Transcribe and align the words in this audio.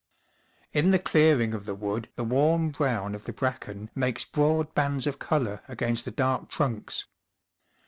In 0.73 0.89
the 0.89 0.97
clearing 0.97 1.53
of 1.53 1.65
the 1.65 1.75
wood 1.75 2.09
the 2.15 2.23
warm 2.23 2.69
brown 2.71 3.13
of 3.13 3.25
the 3.25 3.31
bracken 3.33 3.91
makes 3.93 4.25
broad 4.25 4.73
bands 4.73 5.05
of 5.05 5.19
colour 5.19 5.61
against 5.67 6.05
the 6.05 6.09
dark 6.11 6.49
trunks. 6.49 7.05